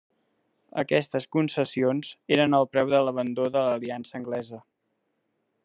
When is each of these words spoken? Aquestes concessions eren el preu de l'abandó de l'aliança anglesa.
Aquestes 0.81 1.27
concessions 1.35 2.09
eren 2.37 2.57
el 2.61 2.67
preu 2.77 2.89
de 2.95 3.03
l'abandó 3.09 3.47
de 3.57 3.67
l'aliança 3.69 4.19
anglesa. 4.21 4.61